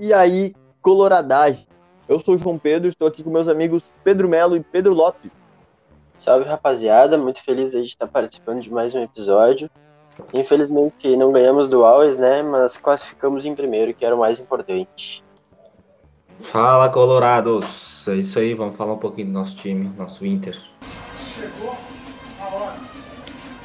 [0.00, 1.66] E aí, coloradagem.
[2.08, 5.32] Eu sou o João Pedro, estou aqui com meus amigos Pedro Melo e Pedro Lopes.
[6.14, 9.68] Salve rapaziada, muito feliz de estar participando de mais um episódio.
[10.32, 12.42] Infelizmente não ganhamos do Always, né?
[12.42, 15.24] Mas classificamos em primeiro, que era o mais importante.
[16.38, 18.06] Fala, Colorados!
[18.06, 20.56] É isso aí, vamos falar um pouquinho do nosso time, nosso Inter.
[21.18, 21.74] Chegou
[22.40, 22.76] a hora.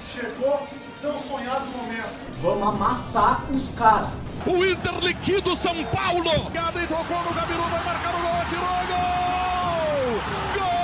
[0.01, 0.67] Chegou o
[0.99, 2.31] tão sonhado momento.
[2.41, 4.22] Vamos amassar os caras.
[4.45, 6.49] O Inter liquida o São Paulo.
[6.51, 10.19] Gabi tocou no Gabiru, vai marcar o gol, atirou, gol!
[10.53, 10.83] Gol!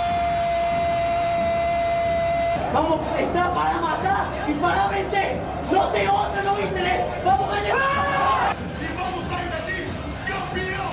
[2.72, 5.41] Vamos entrar para matar e para vencer.
[5.73, 7.05] Não tem outra no Inter.
[7.26, 8.55] Vamos ganhar.
[8.82, 9.88] E vamos sair daqui
[10.26, 10.90] campeão.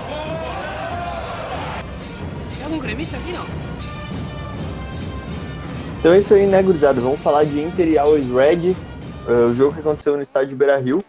[2.56, 3.46] Tem algum gremista aqui, não?
[6.00, 7.00] Então é isso aí, né, gurizada?
[7.00, 8.74] Vamos falar de Inter e Always Red,
[9.28, 11.04] uh, o jogo que aconteceu no estádio Beira-Rio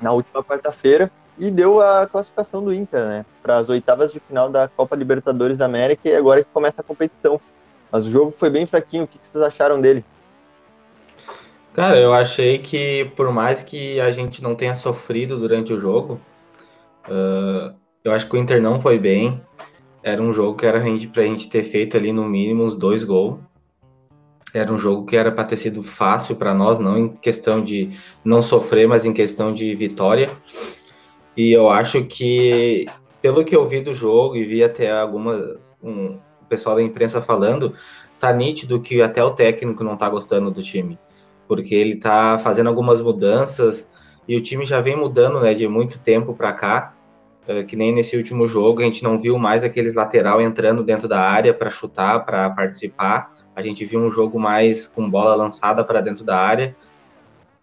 [0.00, 4.48] na última quarta-feira e deu a classificação do Inter, né, para as oitavas de final
[4.48, 7.40] da Copa Libertadores da América e agora que começa a competição.
[7.90, 10.04] Mas o jogo foi bem fraquinho, o que vocês acharam dele?
[11.74, 16.18] Cara, eu achei que por mais que a gente não tenha sofrido durante o jogo,
[17.06, 19.42] uh, eu acho que o Inter não foi bem.
[20.02, 23.04] Era um jogo que era para a gente ter feito ali no mínimo uns dois
[23.04, 23.40] gols.
[24.54, 27.90] Era um jogo que era para ter sido fácil para nós, não em questão de
[28.24, 30.30] não sofrer, mas em questão de vitória.
[31.36, 32.86] E eu acho que,
[33.20, 37.20] pelo que eu vi do jogo e vi até algumas um, o pessoal da imprensa
[37.20, 37.74] falando,
[38.18, 40.98] tá nítido que até o técnico não tá gostando do time,
[41.46, 43.86] porque ele tá fazendo algumas mudanças
[44.26, 46.94] e o time já vem mudando, né, de muito tempo para cá.
[47.46, 51.06] Uh, que nem nesse último jogo a gente não viu mais aqueles lateral entrando dentro
[51.06, 55.82] da área para chutar, para participar a gente viu um jogo mais com bola lançada
[55.82, 56.76] para dentro da área.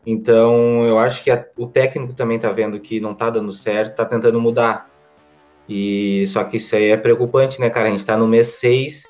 [0.06, 3.92] Então, eu acho que a, o técnico também está vendo que não está dando certo,
[3.92, 4.90] está tentando mudar.
[5.70, 7.88] E só que isso aí é preocupante, né, cara?
[7.88, 9.04] A gente está no mês 6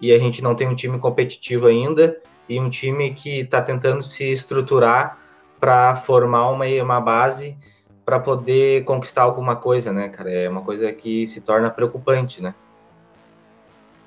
[0.00, 2.16] e a gente não tem um time competitivo ainda
[2.48, 5.18] e um time que está tentando se estruturar
[5.60, 7.56] para formar uma, uma base
[8.04, 10.30] para poder conquistar alguma coisa, né, cara?
[10.32, 12.54] É uma coisa que se torna preocupante, né?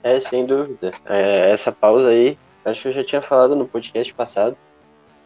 [0.06, 0.94] É, sem dúvida.
[1.04, 4.56] É, essa pausa aí, acho que eu já tinha falado no podcast passado,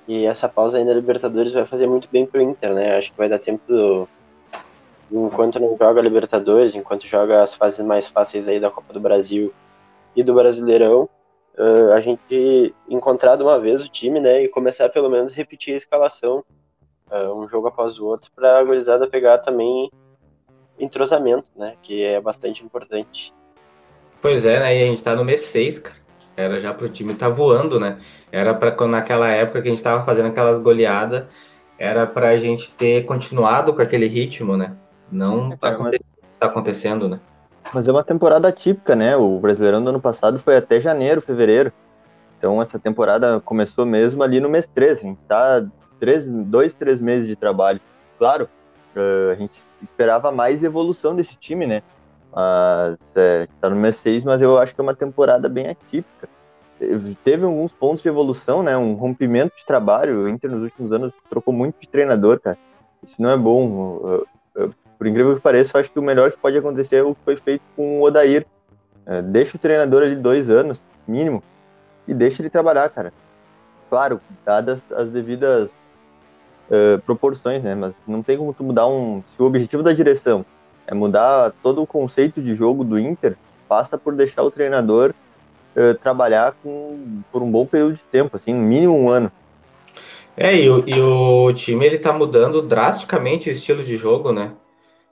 [0.08, 2.96] e essa pausa aí na Libertadores vai fazer muito bem pro Inter, né?
[2.96, 4.08] Acho que vai dar tempo do,
[5.12, 9.54] enquanto não joga Libertadores, enquanto joga as fases mais fáceis aí da Copa do Brasil
[10.16, 11.10] e do Brasileirão,
[11.58, 15.74] uh, a gente encontrar de uma vez o time, né, e começar pelo menos repetir
[15.74, 16.42] a escalação
[17.12, 19.92] uh, um jogo após o outro para a gurizada pegar também
[20.80, 23.34] entrosamento, né, que é bastante importante.
[24.22, 24.78] Pois é, né?
[24.78, 26.00] E a gente tá no mês 6, cara.
[26.36, 27.98] Era já pro time tá voando, né?
[28.32, 31.26] Era para quando naquela época que a gente tava fazendo aquelas goleadas,
[31.78, 34.76] era pra gente ter continuado com aquele ritmo, né?
[35.12, 36.00] Não é, cara, mas...
[36.40, 37.20] tá acontecendo, né?
[37.74, 39.16] Mas é uma temporada típica, né?
[39.16, 41.72] O Brasileirão do ano passado foi até janeiro, fevereiro.
[42.38, 45.02] Então essa temporada começou mesmo ali no mês 13.
[45.02, 45.66] A gente tá
[46.00, 47.82] três, dois, três meses de trabalho.
[48.18, 48.50] Claro,
[48.96, 51.84] a gente esperava mais evolução desse time, né?
[52.34, 56.30] Mas é, tá no 6, mas eu acho que é uma temporada bem atípica.
[57.24, 58.78] Teve alguns pontos de evolução, né?
[58.78, 60.24] Um rompimento de trabalho.
[60.24, 62.58] O Inter nos últimos anos trocou muito de treinador, cara.
[63.06, 64.00] Isso não é bom.
[64.04, 67.04] Eu, eu, por incrível que pareça, eu acho que o melhor que pode acontecer é
[67.04, 68.46] o que foi feito com o Odair.
[69.06, 71.44] É, deixa o treinador ali dois anos, mínimo,
[72.08, 73.12] e deixa ele trabalhar, cara.
[73.90, 75.72] Claro, dadas as devidas
[76.70, 77.74] uh, proporções, né?
[77.74, 79.24] Mas não tem como tu mudar um.
[79.36, 80.46] Se o objetivo da direção
[80.90, 85.14] é mudar todo o conceito de jogo do Inter, passa por deixar o treinador
[85.76, 89.32] uh, trabalhar com, por um bom período de tempo, assim, no mínimo um ano.
[90.36, 94.54] É, e o, e o time ele tá mudando drasticamente o estilo de jogo, né?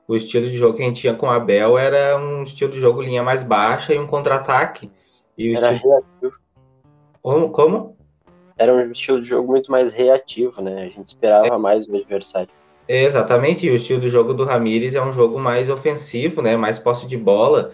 [0.07, 2.79] O estilo de jogo que a gente tinha com o Abel era um estilo de
[2.79, 4.89] jogo linha mais baixa e um contra-ataque.
[5.37, 5.91] E o era estilo...
[5.91, 6.39] reativo.
[7.21, 7.51] Como?
[7.51, 7.97] Como?
[8.57, 10.83] Era um estilo de jogo muito mais reativo, né?
[10.83, 11.57] A gente esperava é.
[11.57, 12.49] mais do adversário.
[12.87, 16.55] Exatamente, e o estilo de jogo do Ramires é um jogo mais ofensivo, né?
[16.55, 17.73] Mais posse de bola.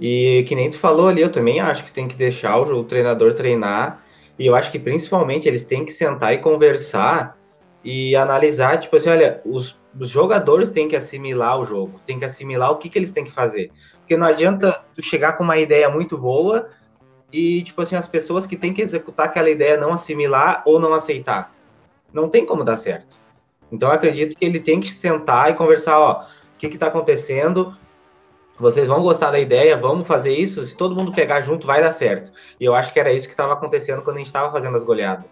[0.00, 2.84] E que nem tu falou ali, eu também acho que tem que deixar o, o
[2.84, 4.02] treinador treinar.
[4.38, 7.36] E eu acho que principalmente eles têm que sentar e conversar
[7.84, 12.24] e analisar, tipo assim, olha, os, os jogadores têm que assimilar o jogo, têm que
[12.24, 13.70] assimilar o que, que eles têm que fazer.
[13.98, 16.68] Porque não adianta tu chegar com uma ideia muito boa
[17.32, 20.94] e, tipo assim, as pessoas que têm que executar aquela ideia não assimilar ou não
[20.94, 21.54] aceitar.
[22.12, 23.16] Não tem como dar certo.
[23.70, 27.74] Então, acredito que ele tem que sentar e conversar, ó, o que está acontecendo,
[28.58, 31.92] vocês vão gostar da ideia, vamos fazer isso, se todo mundo pegar junto, vai dar
[31.92, 32.32] certo.
[32.58, 34.84] E eu acho que era isso que estava acontecendo quando a gente estava fazendo as
[34.84, 35.26] goleadas.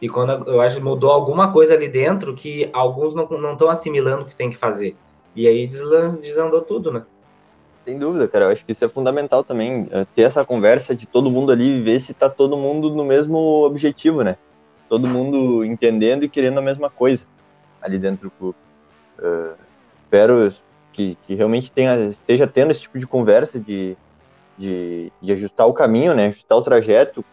[0.00, 4.26] E quando eu acho mudou alguma coisa ali dentro que alguns não estão assimilando o
[4.26, 4.96] que tem que fazer.
[5.34, 7.04] E aí desandou tudo, né?
[7.84, 8.46] Sem dúvida, cara.
[8.46, 11.78] Eu acho que isso é fundamental também, eh, ter essa conversa de todo mundo ali
[11.78, 14.36] e ver se tá todo mundo no mesmo objetivo, né?
[14.88, 17.24] Todo mundo entendendo e querendo a mesma coisa
[17.82, 18.58] ali dentro do clube.
[19.18, 19.54] Eh,
[20.04, 20.54] espero
[20.92, 23.96] que, que realmente tenha, esteja tendo esse tipo de conversa de,
[24.56, 26.26] de, de ajustar o caminho, né?
[26.26, 27.24] Ajustar o trajeto.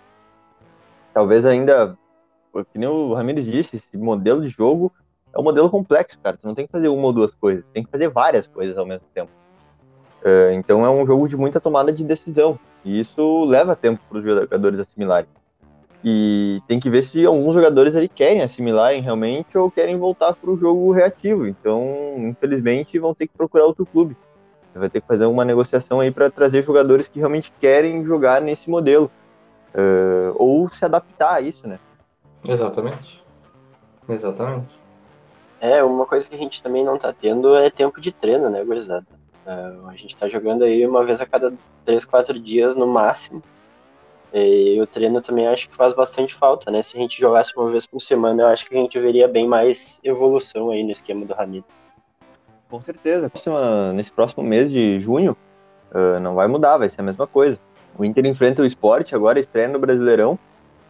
[1.13, 1.98] Talvez ainda,
[2.72, 4.92] que nem o Ramires disse, esse modelo de jogo
[5.34, 6.38] é um modelo complexo, cara.
[6.38, 8.86] Tu não tem que fazer uma ou duas coisas, tem que fazer várias coisas ao
[8.86, 9.31] mesmo tempo.
[10.24, 12.60] É, então é um jogo de muita tomada de decisão.
[12.84, 15.30] E isso leva tempo para os jogadores assimilarem.
[16.04, 20.50] E tem que ver se alguns jogadores ali querem assimilarem realmente ou querem voltar para
[20.50, 21.46] o jogo reativo.
[21.46, 24.16] Então, infelizmente, vão ter que procurar outro clube.
[24.74, 28.69] Vai ter que fazer uma negociação aí para trazer jogadores que realmente querem jogar nesse
[28.69, 29.12] modelo.
[29.74, 31.80] É, ou se adaptar a isso, né?
[32.48, 33.22] Exatamente.
[34.07, 34.80] Exatamente.
[35.60, 38.63] É, uma coisa que a gente também não tá tendo é tempo de treino, né,
[38.63, 39.06] gurizada?
[39.46, 41.51] Uh, a gente tá jogando aí uma vez a cada
[41.84, 43.44] três, quatro dias no máximo.
[44.34, 46.84] E o treino também acho que faz bastante falta, né?
[46.84, 49.48] Se a gente jogasse uma vez por semana, eu acho que a gente veria bem
[49.48, 51.66] mais evolução aí no esquema do Ramiro.
[52.70, 53.30] Com certeza.
[53.30, 55.36] Próxima- Nesse próximo mês de junho,
[55.92, 57.60] ah, não vai mudar, vai ser a mesma coisa.
[57.98, 60.38] O Inter enfrenta o esporte, agora estreia no Brasileirão.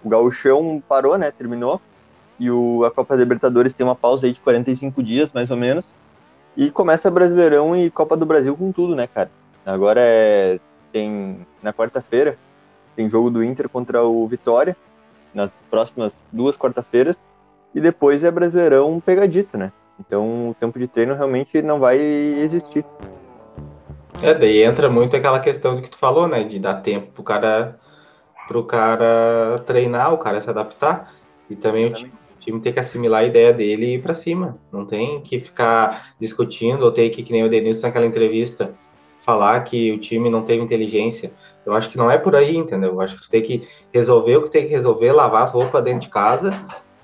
[0.04, 1.32] O Gauchão parou, né?
[1.32, 1.80] Terminou.
[2.40, 5.86] E o, a Copa Libertadores tem uma pausa aí de 45 dias, mais ou menos.
[6.56, 9.32] E começa Brasileirão e Copa do Brasil com tudo, né, cara?
[9.66, 10.60] Agora é.
[10.92, 11.46] Tem.
[11.62, 12.38] Na quarta-feira,
[13.00, 14.76] tem jogo do Inter contra o Vitória.
[15.34, 17.18] Nas próximas duas quarta-feiras.
[17.74, 19.72] E depois é Brasileirão pegadito, né?
[19.98, 22.84] Então o tempo de treino realmente não vai existir.
[24.22, 26.44] É, daí entra muito aquela questão de que tu falou, né?
[26.44, 27.80] De dar tempo pro cara,
[28.50, 31.14] pro cara treinar, o cara se adaptar.
[31.50, 34.14] E também o time, o time tem que assimilar a ideia dele e ir pra
[34.14, 34.58] cima.
[34.74, 38.74] Não tem que ficar discutindo ou ter que, que nem o Denilson naquela entrevista,
[39.30, 41.32] falar que o time não teve inteligência.
[41.64, 42.94] Eu acho que não é por aí, entendeu?
[42.94, 43.62] Eu acho que tu tem que
[43.94, 46.50] resolver o que tem que resolver, lavar as roupas dentro de casa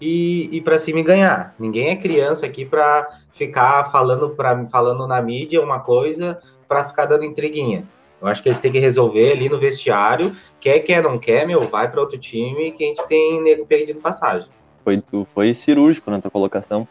[0.01, 1.53] e ir para cima e ganhar.
[1.59, 7.05] Ninguém é criança aqui para ficar falando para falando na mídia uma coisa para ficar
[7.05, 7.87] dando intriguinha.
[8.19, 10.35] Eu acho que eles têm que resolver ali no vestiário.
[10.59, 13.99] Quer, quer, não quer, meu, vai para outro time que a gente tem nego pedindo
[13.99, 14.49] passagem.
[14.83, 16.87] Foi, foi cirúrgico na tua colocação.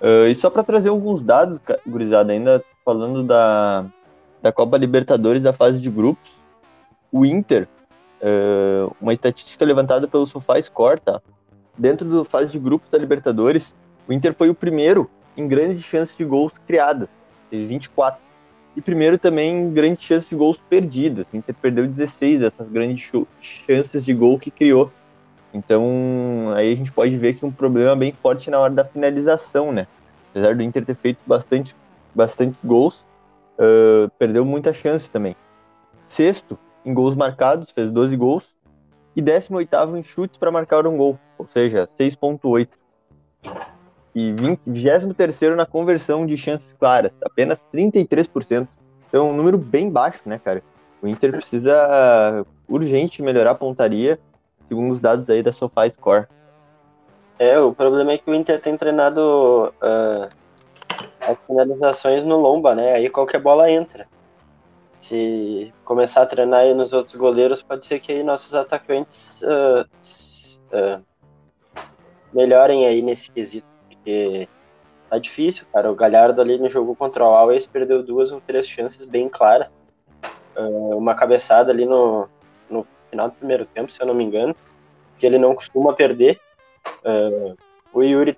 [0.00, 3.84] Ah, e só para trazer alguns dados, gurizada, ainda falando da,
[4.48, 6.30] da Copa Libertadores da fase de grupos,
[7.12, 7.68] o Inter,
[8.22, 11.20] ah, uma estatística levantada pelo SofaScore, tá?
[11.76, 13.76] Dentro do fase de grupos da Libertadores,
[14.08, 17.10] o Inter foi o primeiro em grandes chances de gols criadas,
[17.50, 18.18] teve 24.
[18.74, 21.26] E primeiro também em grandes chances de gols perdidas.
[21.32, 23.10] O Inter perdeu 16 dessas grandes
[23.40, 24.90] chances de gol que criou.
[25.52, 29.72] Então, aí a gente pode ver que um problema bem forte na hora da finalização,
[29.72, 29.86] né?
[30.30, 31.74] Apesar do Inter ter feito bastante,
[32.14, 33.04] bastantes gols,
[33.58, 35.36] ah, perdeu muita chance também.
[36.06, 38.56] Sexto, em gols marcados, fez 12 gols.
[39.16, 42.68] E 18 em chutes para marcar um gol, ou seja, 6,8.
[44.14, 48.68] E 20 23 na conversão de chances claras, apenas 33%.
[49.08, 50.62] Então, é um número bem baixo, né, cara?
[51.02, 54.20] O Inter precisa urgente melhorar a pontaria,
[54.68, 56.26] segundo os dados aí da SofaScore.
[57.38, 60.28] É, o problema é que o Inter tem treinado ah,
[61.28, 62.94] as finalizações no lomba, né?
[62.94, 64.06] Aí qualquer bola entra.
[64.98, 69.42] Se começar a treinar aí nos outros goleiros, pode ser que aí nossos atacantes
[70.02, 71.00] s- ah,
[72.32, 74.48] melhorem aí nesse quesito, porque
[75.08, 75.90] tá difícil, cara.
[75.90, 79.84] O Galhardo ali no jogo contra o Always perdeu duas ou três chances bem claras.
[80.56, 80.62] Ah,
[80.96, 82.28] uma cabeçada ali no,
[82.68, 84.54] no final do primeiro tempo, se eu não me engano,
[85.18, 86.40] que ele não costuma perder.
[87.04, 87.54] Ah,
[87.92, 88.32] o Yuri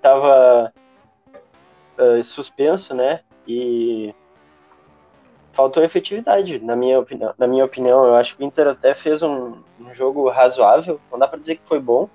[1.91, 3.21] estava suspenso, né?
[3.47, 4.13] E
[5.51, 7.33] faltou efetividade, na minha opinião.
[7.37, 10.99] Na minha opinião, eu acho que o Inter até fez um, um jogo razoável.
[11.11, 12.09] Não dá para dizer que foi bom,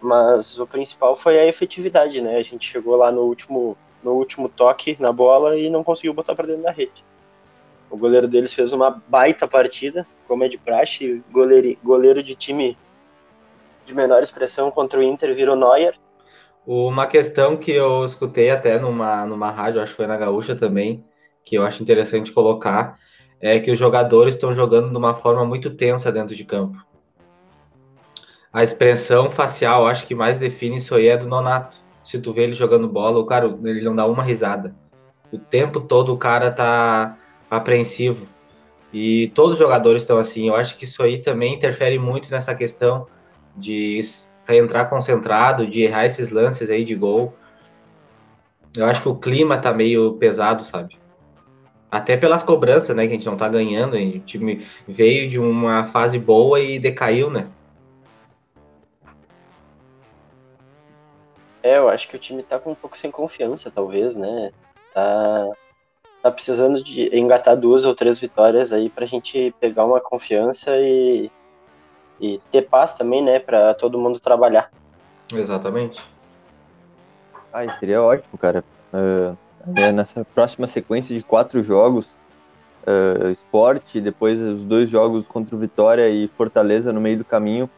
[0.00, 2.36] mas o principal foi a efetividade, né?
[2.36, 6.34] A gente chegou lá no último, no último toque na bola e não conseguiu botar
[6.34, 7.04] para dentro da rede.
[7.90, 12.76] O goleiro deles fez uma baita partida, como é de praxe, goleiro, goleiro de time
[13.86, 15.94] de menor expressão contra o Inter virou Neuer.
[16.66, 21.04] Uma questão que eu escutei até numa, numa rádio, acho que foi na Gaúcha também,
[21.44, 22.98] que eu acho interessante colocar,
[23.40, 26.82] é que os jogadores estão jogando de uma forma muito tensa dentro de campo.
[28.50, 31.76] A expressão facial, acho que mais define isso aí é do Nonato.
[32.02, 34.74] Se tu vê ele jogando bola, o cara, ele não dá uma risada.
[35.32, 37.18] O tempo todo o cara tá
[37.50, 38.26] apreensivo.
[38.92, 40.48] E todos os jogadores estão assim.
[40.48, 43.08] Eu acho que isso aí também interfere muito nessa questão
[43.56, 44.00] de
[44.48, 47.34] entrar concentrado, de errar esses lances aí de gol.
[48.76, 50.98] Eu acho que o clima tá meio pesado, sabe?
[51.90, 53.06] Até pelas cobranças, né?
[53.06, 53.96] Que a gente não tá ganhando.
[53.96, 57.48] O time veio de uma fase boa e decaiu, né?
[61.62, 64.50] É, eu acho que o time tá com um pouco sem confiança, talvez, né?
[64.92, 65.48] Tá,
[66.22, 71.30] tá precisando de engatar duas ou três vitórias aí pra gente pegar uma confiança e,
[72.20, 73.38] e ter paz também, né?
[73.38, 74.70] Pra todo mundo trabalhar.
[75.32, 76.02] Exatamente.
[77.52, 78.64] Ai, seria ótimo, cara.
[78.92, 79.36] Uh,
[79.92, 82.06] nessa próxima sequência de quatro jogos,
[82.86, 87.68] uh, esporte, depois os dois jogos contra o Vitória e Fortaleza no meio do caminho.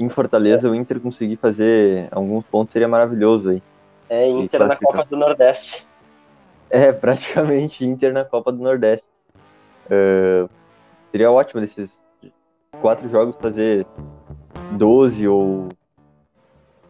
[0.00, 3.62] Em Fortaleza, o Inter conseguir fazer alguns pontos seria maravilhoso aí.
[4.08, 5.86] É, Inter na Copa do Nordeste.
[6.70, 9.04] É, praticamente Inter na Copa do Nordeste.
[9.86, 10.48] Uh,
[11.10, 11.90] seria ótimo desses
[12.80, 13.86] quatro jogos fazer
[14.72, 15.68] 12 ou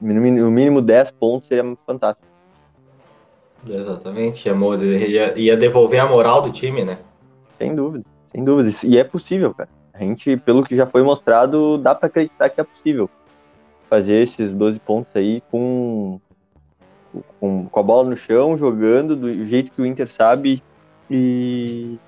[0.00, 2.26] no mínimo 10 pontos seria fantástico.
[3.68, 6.98] Exatamente, ia, ia devolver a moral do time, né?
[7.56, 8.70] Sem dúvida, sem dúvida.
[8.84, 9.68] E é possível, cara.
[9.94, 13.08] A gente, pelo que já foi mostrado, dá para acreditar que é possível
[13.88, 16.18] fazer esses 12 pontos aí com,
[17.38, 20.62] com, com, a bola no chão, jogando do jeito que o Inter sabe
[21.10, 21.98] e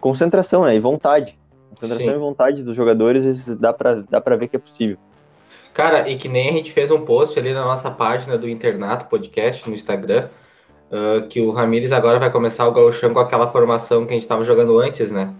[0.00, 0.74] concentração, né?
[0.74, 1.36] E vontade.
[1.74, 2.14] Concentração Sim.
[2.14, 4.96] e vontade dos jogadores, dá para dá pra ver que é possível.
[5.72, 9.06] Cara, e que nem a gente fez um post ali na nossa página do Internato
[9.06, 10.28] Podcast no Instagram,
[10.90, 14.22] uh, que o Ramires agora vai começar o gauchão com aquela formação que a gente
[14.22, 15.32] estava jogando antes, né?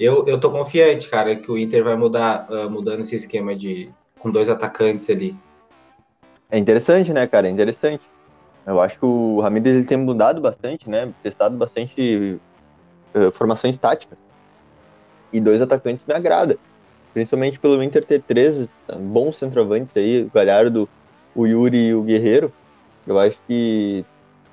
[0.00, 3.90] Eu, eu tô confiante, cara, que o Inter vai mudar, uh, mudando esse esquema de
[4.18, 5.36] com dois atacantes ali.
[6.50, 7.46] É interessante, né, cara?
[7.46, 8.02] É interessante.
[8.66, 11.12] Eu acho que o Ramires ele tem mudado bastante, né?
[11.22, 12.40] Testado bastante
[13.14, 14.18] uh, formações táticas.
[15.32, 16.58] E dois atacantes me agrada
[17.18, 20.88] principalmente pelo Inter ter três bons centroavantes aí, o Galhardo,
[21.34, 22.52] o Yuri e o Guerreiro.
[23.06, 24.04] Eu acho que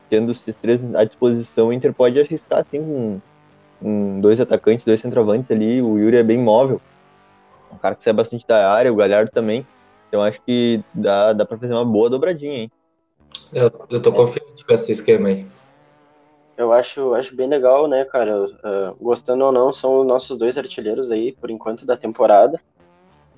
[0.09, 3.21] tendo esses três à disposição, o Inter pode arriscar assim com,
[3.79, 5.81] com dois atacantes, dois centroavantes ali.
[5.81, 6.81] O Yuri é bem móvel,
[7.71, 9.65] um cara que sai bastante da área, o Galhardo também.
[10.07, 12.71] Então acho que dá, dá para fazer uma boa dobradinha, hein?
[13.53, 15.45] Eu, eu tô confiante com esse esquema aí.
[16.57, 18.45] Eu acho, acho bem legal, né, cara?
[18.45, 22.61] Uh, gostando ou não, são os nossos dois artilheiros aí, por enquanto, da temporada.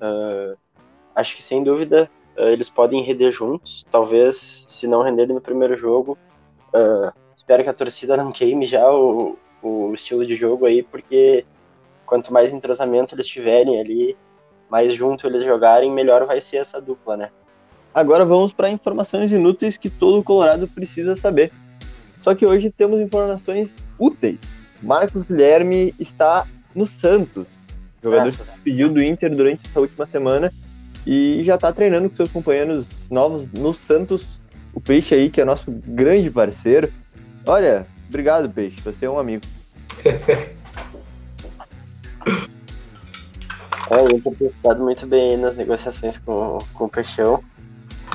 [0.00, 0.56] Uh,
[1.14, 3.84] acho que, sem dúvida, uh, eles podem render juntos.
[3.90, 6.16] Talvez, se não renderem no primeiro jogo,
[7.34, 11.44] espero que a torcida não queime já o, o estilo de jogo aí, porque
[12.06, 14.16] quanto mais entrosamento eles tiverem ali,
[14.70, 17.30] mais junto eles jogarem, melhor vai ser essa dupla, né?
[17.92, 21.50] Agora vamos para informações inúteis que todo Colorado precisa saber.
[22.22, 24.38] Só que hoje temos informações úteis.
[24.82, 27.46] Marcos Guilherme está no Santos.
[28.02, 30.52] Jogador que se despediu do Inter durante essa última semana
[31.06, 34.26] e já está treinando com seus companheiros novos no Santos.
[34.72, 36.92] O Peixe aí, que é nosso grande parceiro.
[37.46, 38.80] Olha, obrigado, Peixe.
[38.82, 39.42] Você é um amigo.
[43.90, 47.42] É, o Inter tem estado muito bem nas negociações com, com o Peixão.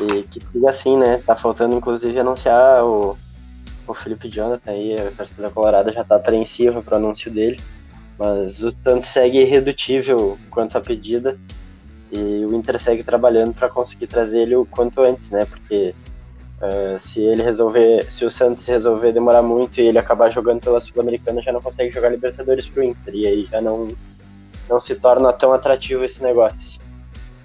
[0.02, 1.18] E que siga assim, né?
[1.26, 3.18] Tá faltando, inclusive, anunciar o,
[3.88, 7.60] o Felipe Jonathan aí, a torcida colorada já está apreensiva para o anúncio dele,
[8.18, 11.38] mas o tanto segue irredutível quanto a pedida
[12.12, 15.46] e o Inter segue trabalhando para conseguir trazer ele o quanto antes, né?
[15.46, 15.96] Porque
[16.62, 20.80] uh, se ele resolver, se o Santos resolver demorar muito e ele acabar jogando pela
[20.80, 23.88] Sul-Americana, já não consegue jogar Libertadores pro Inter e aí já não
[24.70, 26.80] não se torna tão atrativo esse negócio.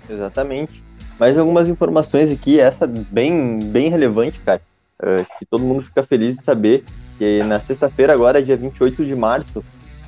[0.09, 0.85] Exatamente.
[1.18, 4.61] Mais algumas informações aqui, essa bem bem relevante, cara.
[5.00, 6.85] Uh, que todo mundo fica feliz de saber
[7.19, 9.64] que na sexta-feira, agora, dia 28 de março,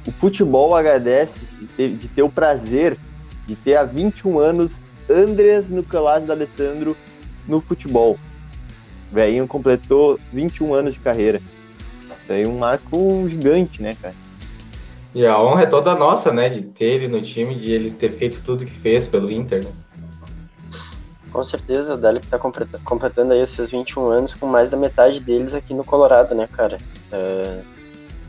[0.07, 2.97] o futebol agradece de ter, de ter o prazer
[3.47, 4.73] de ter há 21 anos
[5.09, 6.97] Andreas Nicolás D'Alessandro
[7.49, 8.17] no futebol.
[9.11, 11.41] O velhinho completou 21 anos de carreira.
[12.23, 14.15] Isso aí é um marco gigante, né, cara?
[15.13, 18.11] E a honra é toda nossa, né, de ter ele no time, de ele ter
[18.11, 19.71] feito tudo que fez pelo Inter, né?
[21.33, 25.21] Com certeza, o Dalek tá completando aí os seus 21 anos com mais da metade
[25.21, 26.77] deles aqui no Colorado, né, cara?
[27.13, 27.61] É,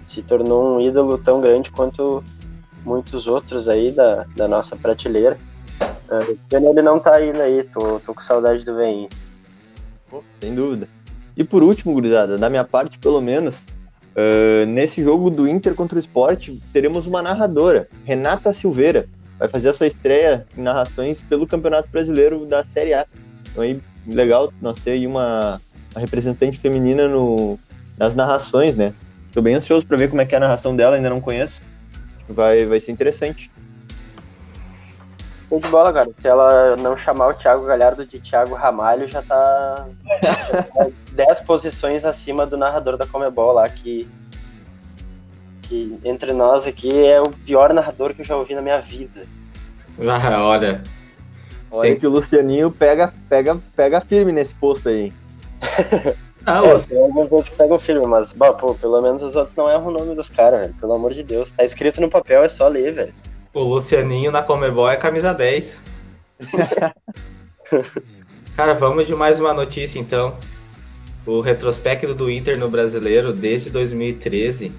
[0.05, 2.24] se tornou um ídolo tão grande quanto
[2.86, 5.38] muitos outros aí da, da nossa prateleira.
[6.10, 9.10] É, ele não tá indo aí, tô, tô com saudade do Vem.
[10.39, 10.88] Sem dúvida.
[11.36, 15.96] E por último, gurizada, da minha parte, pelo menos, uh, nesse jogo do Inter contra
[15.96, 19.08] o Esporte, teremos uma narradora, Renata Silveira
[19.41, 23.07] vai fazer a sua estreia em narrações pelo Campeonato Brasileiro da Série A.
[23.50, 25.60] Então aí, legal nós ter aí uma,
[25.95, 27.57] uma representante feminina no,
[27.98, 28.93] nas narrações, né?
[29.25, 31.60] Estou bem ansioso para ver como é que é a narração dela, ainda não conheço.
[32.29, 33.50] Vai, vai ser interessante.
[35.50, 36.10] Show de bola, cara.
[36.21, 39.88] Se ela não chamar o Thiago Galhardo de Thiago Ramalho, já tá
[41.13, 44.07] 10 posições acima do narrador da Comebol lá, que,
[45.72, 49.25] que entre nós aqui é o pior narrador que eu já ouvi na minha vida.
[50.06, 50.84] Ah, olha.
[51.72, 55.13] Olha que o Lucianinho pega, pega, pega firme nesse posto aí.
[56.44, 59.56] Ah, É, tem algumas coisas que pegam filme, mas, bah, pô, pelo menos os outros
[59.56, 60.74] não erram o nome dos caras, velho.
[60.82, 61.51] Pelo amor de Deus.
[61.51, 63.13] Tá escrito no papel, é só ler, velho.
[63.54, 65.80] o Lucianinho na Comebol é camisa 10.
[68.56, 70.36] Cara, vamos de mais uma notícia então.
[71.28, 74.72] O retrospecto do Inter no brasileiro desde 2013.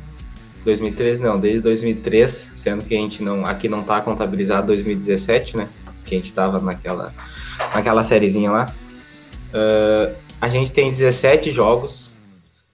[0.64, 5.68] 2013 não, desde 2003, sendo que a gente não aqui não tá contabilizado 2017, né?
[6.04, 7.12] Que a gente tava naquela
[7.74, 8.74] naquela sériezinha lá.
[9.52, 12.10] Ah, a gente tem 17 jogos,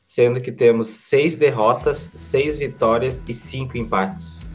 [0.04, 4.46] sendo que temos 6 derrotas, 6 vitórias e 5 empates.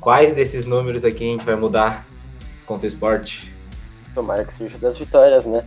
[0.00, 2.04] Quais desses números aqui a gente vai mudar
[2.66, 3.54] contra o esporte?
[4.14, 5.64] Tomara que seja das vitórias, né?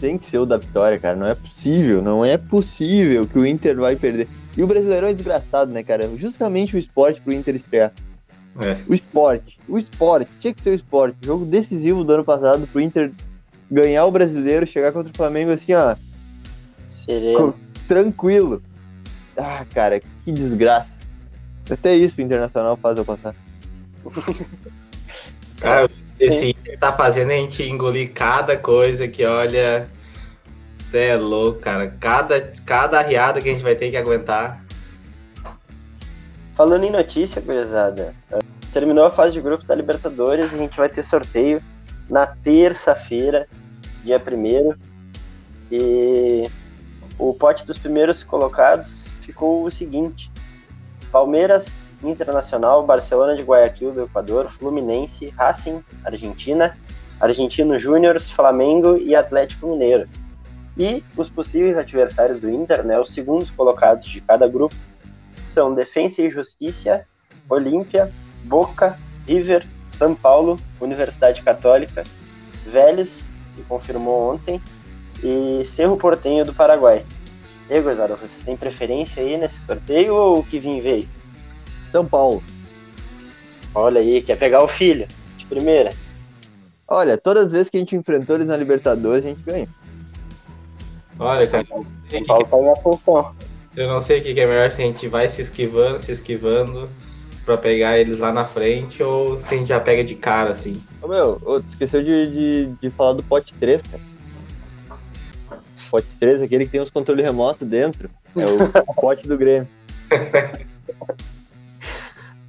[0.00, 1.16] Tem que ser o da vitória, cara.
[1.16, 4.28] Não é possível, não é possível que o Inter vai perder.
[4.56, 6.08] E o Brasileirão é desgraçado, né, cara?
[6.16, 7.92] Justamente o esporte pro Inter estrear.
[8.60, 8.78] É.
[8.88, 11.16] O esporte, o esporte, tinha que ser o esporte.
[11.22, 13.12] Jogo decisivo do ano passado pro Inter
[13.70, 15.94] ganhar o brasileiro, chegar contra o Flamengo assim, ó,
[16.88, 17.54] Sereno.
[17.86, 18.62] tranquilo.
[19.36, 20.90] Ah, cara, que desgraça.
[21.68, 23.34] Até isso o Internacional faz eu passar.
[25.60, 29.88] Cara, esse Inter tá fazendo a gente engolir cada coisa que, olha.
[30.90, 31.92] Você é louco, cara.
[31.98, 34.64] Cada, cada arriada que a gente vai ter que aguentar.
[36.54, 38.14] Falando em notícia, gurizada,
[38.72, 41.60] terminou a fase de grupos da Libertadores e a gente vai ter sorteio
[42.08, 43.48] na terça-feira,
[44.04, 44.74] dia 1
[45.70, 46.44] E
[47.18, 50.30] o pote dos primeiros colocados ficou o seguinte:
[51.10, 56.76] Palmeiras, Internacional, Barcelona de Guayaquil do Equador, Fluminense, Racing, Argentina,
[57.20, 60.08] Argentino Júnior, Flamengo e Atlético Mineiro.
[60.76, 64.74] E os possíveis adversários do Inter, né, os segundos colocados de cada grupo,
[65.46, 67.06] são Defensa e Justiça,
[67.48, 68.12] Olímpia,
[68.44, 72.04] Boca, River, São Paulo, Universidade Católica,
[72.66, 74.60] Vélez, que confirmou ontem,
[75.22, 77.06] e Cerro Portenho do Paraguai.
[77.68, 81.08] E aí, gurizada, vocês têm preferência aí nesse sorteio ou o que vim veio?
[81.90, 82.42] São Paulo.
[83.74, 85.90] Olha aí, quer pegar o filho, de primeira.
[86.88, 89.68] Olha, todas as vezes que a gente enfrentou eles na Libertadores, a gente ganha.
[91.18, 91.66] Olha, cara.
[91.66, 93.34] São Paulo tá em ascensão.
[93.76, 96.88] Eu não sei o que é melhor se a gente vai se esquivando, se esquivando
[97.44, 100.80] pra pegar eles lá na frente ou se a gente já pega de cara, assim.
[101.02, 104.02] Ô, meu, ô, esqueceu de, de, de falar do pote 3, cara.
[105.96, 108.10] Pote 3, aquele que tem os controles remotos dentro.
[108.36, 109.66] É o pote do Grêmio.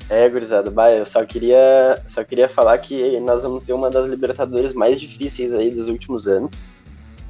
[0.10, 4.06] É, gurizada, bah, eu só queria, só queria falar que nós vamos ter uma das
[4.10, 6.52] Libertadores mais difíceis aí dos últimos anos.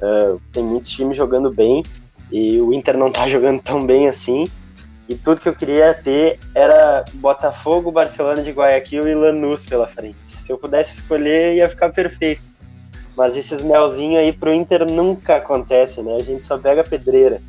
[0.02, 1.84] Ah, tem muitos times jogando bem
[2.32, 4.48] e o Inter não tá jogando tão bem assim.
[5.08, 10.18] E tudo que eu queria ter era Botafogo, Barcelona de Guayaquil e Lanús pela frente.
[10.36, 12.42] Se eu pudesse escolher, ia ficar perfeito.
[13.18, 16.14] Mas esses melzinhos aí pro Inter nunca acontece, né?
[16.14, 17.42] A gente só pega pedreira.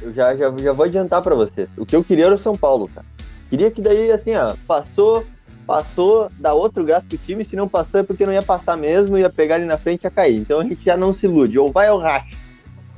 [0.00, 1.68] Eu já, já, já vou adiantar pra vocês.
[1.76, 3.06] O que eu queria era o São Paulo, cara.
[3.50, 5.22] Queria que daí, assim, ó, passou,
[5.66, 7.44] passou, dá outro gasto pro time.
[7.44, 10.06] Se não passou é porque não ia passar mesmo, ia pegar ali na frente e
[10.06, 10.40] ia cair.
[10.40, 11.58] Então a gente já não se ilude.
[11.58, 12.34] Ou vai ou racha.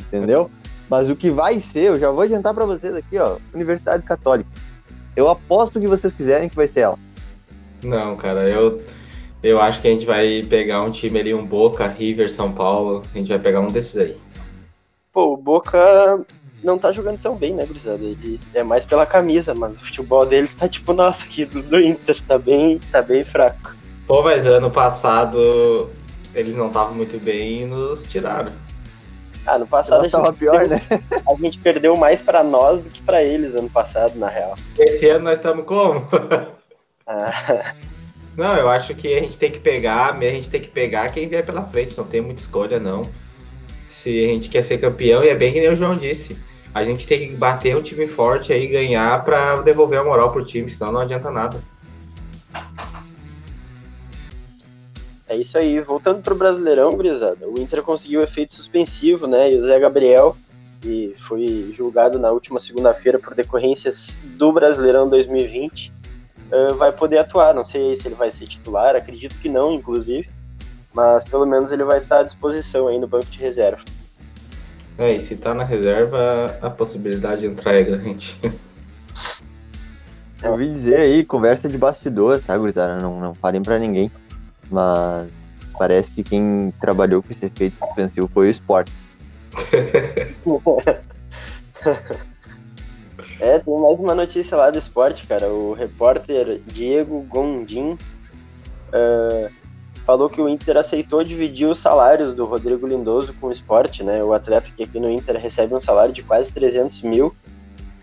[0.01, 0.49] Entendeu?
[0.89, 3.39] Mas o que vai ser, eu já vou adiantar pra vocês aqui, ó.
[3.53, 4.49] Universidade Católica.
[5.17, 6.99] Eu aposto o que vocês quiserem que vai ser ela.
[7.83, 8.81] Não, cara, eu,
[9.42, 13.03] eu acho que a gente vai pegar um time ali, um Boca, River, São Paulo.
[13.14, 14.16] A gente vai pegar um desses aí.
[15.12, 16.24] Pô, o Boca
[16.62, 18.03] não tá jogando tão bem, né, gurizada?
[18.03, 21.81] Ele é mais pela camisa, mas o futebol deles tá tipo, nossa, aqui do, do
[21.81, 23.77] Inter, tá bem, tá bem fraco.
[24.07, 25.90] Pô, mas ano passado
[26.35, 28.53] eles não estavam muito bem e nos tiraram.
[29.46, 30.83] Ah, no passado a gente, pior, perdeu, né?
[31.27, 34.55] a gente perdeu mais pra nós do que pra eles ano passado, na real.
[34.79, 36.07] Esse ano nós estamos como?
[37.11, 37.33] Ah,
[38.38, 41.27] Não, eu acho que a gente tem que pegar, a gente tem que pegar quem
[41.29, 43.03] vier pela frente, não tem muita escolha, não.
[43.88, 46.38] Se a gente quer ser campeão, e é bem que nem o João disse,
[46.72, 50.44] a gente tem que bater um time forte aí, ganhar pra devolver a moral pro
[50.44, 51.61] time, senão não adianta nada.
[55.27, 55.81] é isso aí.
[55.81, 59.53] Voltando pro Brasileirão, gurizada, o Inter conseguiu efeito suspensivo, né?
[59.53, 60.37] E o Zé Gabriel,
[60.81, 65.98] que foi julgado na última segunda-feira por decorrências do Brasileirão 2020,
[66.53, 67.55] ah, vai poder atuar.
[67.55, 70.29] Não sei se ele vai ser titular, acredito que não, inclusive.
[70.93, 73.83] Mas pelo menos ele vai estar à disposição aí no banco de reserva.
[74.97, 78.37] É, e se tá na reserva, a possibilidade de entrar é grande.
[80.43, 83.01] Eu ouvi dizer aí, conversa de bastidor, tá, gurizada?
[83.01, 84.11] Não, não falem pra ninguém.
[84.71, 85.29] Mas
[85.79, 88.93] parece que quem trabalhou com esse efeito suspensivo foi o esporte.
[93.40, 95.48] É, tem mais uma notícia lá do esporte, cara.
[95.48, 97.92] O repórter Diego Gondim
[98.88, 99.53] uh,
[100.05, 104.24] falou que o Inter aceitou dividir os salários do Rodrigo Lindoso com o esporte, né?
[104.24, 107.33] O atleta que aqui no Inter recebe um salário de quase 300 mil.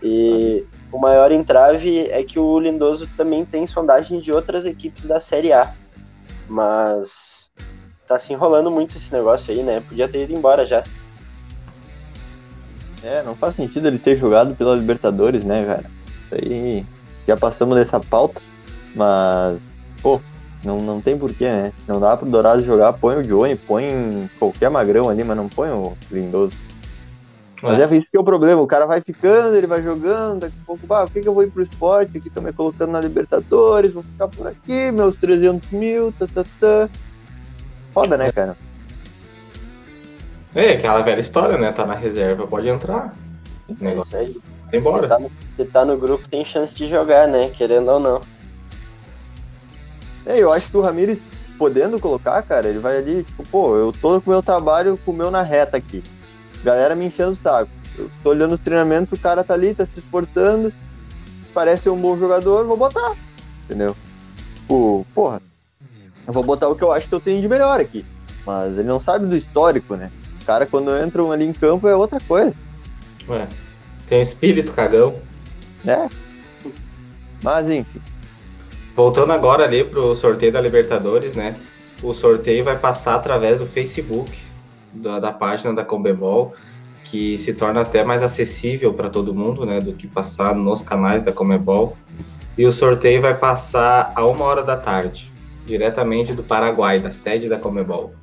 [0.02, 5.20] E o maior entrave é que o Lindoso também tem sondagem de outras equipes da
[5.20, 5.74] Série A.
[6.48, 7.50] Mas
[8.06, 9.80] tá se enrolando muito esse negócio aí, né?
[9.80, 10.82] Podia ter ido embora já.
[13.06, 15.84] É, não faz sentido ele ter jogado pela Libertadores, né, cara?
[16.24, 16.84] Isso aí
[17.26, 18.42] já passamos dessa pauta,
[18.96, 19.60] mas,
[20.02, 20.20] pô,
[20.64, 21.72] não, não tem porquê, né?
[21.86, 25.70] Não dá pro Dourado jogar, põe o Johnny, põe qualquer magrão ali, mas não põe
[25.70, 26.56] o Lindoso.
[27.62, 27.84] Mas é.
[27.84, 30.66] é isso que é o problema, o cara vai ficando, ele vai jogando, daqui a
[30.66, 32.18] pouco, ah, por que, que eu vou ir pro esporte?
[32.18, 36.88] Aqui me colocando na Libertadores, vou ficar por aqui, meus 300 mil, tá, tá, tá.
[37.94, 38.56] Foda, né, cara?
[40.56, 41.70] É, aquela velha história, né?
[41.70, 43.14] Tá na reserva, pode entrar.
[43.78, 44.34] É isso aí.
[44.72, 45.02] embora.
[45.02, 47.50] Se tá, no, se tá no grupo, tem chance de jogar, né?
[47.50, 48.22] Querendo ou não.
[50.24, 51.20] É, eu acho que o Ramires,
[51.58, 55.10] podendo colocar, cara, ele vai ali, tipo, pô, eu tô com o meu trabalho com
[55.10, 56.02] o meu na reta aqui.
[56.64, 57.70] Galera me enchendo o saco.
[57.98, 60.72] Eu tô olhando os treinamentos, o cara tá ali, tá se esforçando,
[61.52, 63.14] parece ser um bom jogador, vou botar.
[63.66, 63.94] Entendeu?
[64.54, 65.42] Tipo, porra,
[66.26, 68.06] eu vou botar o que eu acho que eu tenho de melhor aqui.
[68.46, 70.10] Mas ele não sabe do histórico, né?
[70.46, 72.54] Caras, quando entram ali em campo, é outra coisa.
[73.28, 73.48] Ué,
[74.06, 75.16] tem um espírito cagão.
[75.84, 76.08] É.
[77.42, 78.00] Mas, enfim.
[78.94, 81.56] Voltando agora ali pro sorteio da Libertadores, né?
[82.02, 84.32] O sorteio vai passar através do Facebook,
[84.92, 86.54] da, da página da Comebol,
[87.04, 89.80] que se torna até mais acessível para todo mundo, né?
[89.80, 91.96] Do que passar nos canais da Comebol.
[92.56, 95.30] E o sorteio vai passar a uma hora da tarde,
[95.66, 98.14] diretamente do Paraguai, da sede da Comebol.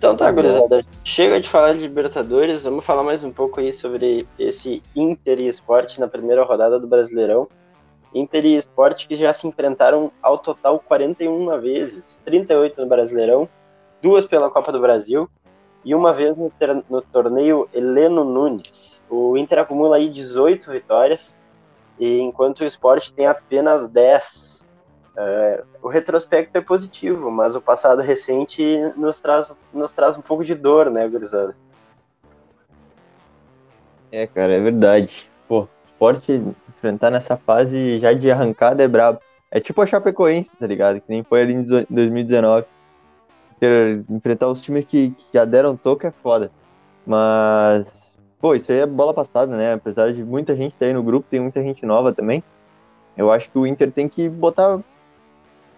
[0.00, 0.82] Então tá, gurizada.
[1.04, 5.46] Chega de falar de Libertadores, vamos falar mais um pouco aí sobre esse Inter e
[5.46, 7.46] Esporte na primeira rodada do Brasileirão.
[8.14, 13.46] Inter e Esporte que já se enfrentaram ao total 41 vezes, 38 no Brasileirão,
[14.00, 15.28] duas pela Copa do Brasil
[15.84, 16.50] e uma vez no,
[16.88, 19.02] no torneio Heleno Nunes.
[19.06, 21.36] O Inter acumula aí 18 vitórias,
[21.98, 24.66] e enquanto o Esporte tem apenas 10.
[25.16, 28.62] É, o retrospecto é positivo, mas o passado recente
[28.96, 31.54] nos traz, nos traz um pouco de dor, né, gurizada?
[34.12, 35.30] É, cara, é verdade.
[35.46, 39.20] Pô, esporte enfrentar nessa fase já de arrancada é brabo.
[39.50, 41.00] É tipo a Chapecoense, tá ligado?
[41.00, 42.66] Que nem foi ali em 2019.
[43.58, 46.50] Ter, enfrentar os times que, que já deram toque é foda.
[47.04, 49.74] Mas, pô, isso aí é bola passada, né?
[49.74, 52.42] Apesar de muita gente estar aí no grupo, tem muita gente nova também.
[53.16, 54.80] Eu acho que o Inter tem que botar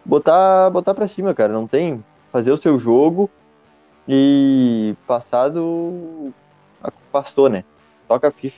[0.05, 1.53] botar, botar pra cima, cara.
[1.53, 2.05] Não tem.
[2.31, 3.31] Fazer o seu jogo
[4.09, 6.33] e passado
[7.11, 7.65] passou, né?
[8.09, 8.57] Toca a ficha.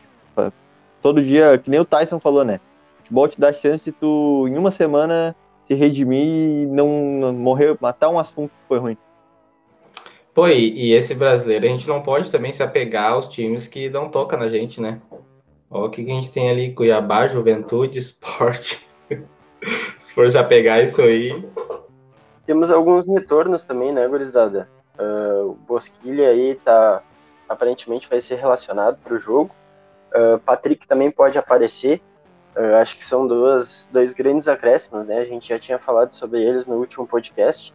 [1.03, 2.61] Todo dia, que nem o Tyson falou, né?
[2.95, 7.77] O futebol te dá chance de tu, em uma semana, se redimir e não morrer,
[7.81, 8.97] matar um assunto que foi ruim.
[10.33, 13.89] Pô, e, e, esse brasileiro, a gente não pode também se apegar aos times que
[13.89, 15.01] dão toca na gente, né?
[15.71, 18.87] Olha o que, que a gente tem ali, Cuiabá, Juventude, Esporte.
[19.98, 21.44] Se for já pegar isso aí.
[22.46, 24.68] Temos alguns retornos também, né, gurizada?
[24.98, 27.03] Uh, o Bosquilha aí tá.
[27.48, 29.55] Aparentemente vai ser relacionado para o jogo.
[30.14, 32.00] Uh, Patrick também pode aparecer.
[32.57, 35.18] Uh, acho que são duas, dois grandes acréscimos, né?
[35.18, 37.74] A gente já tinha falado sobre eles no último podcast.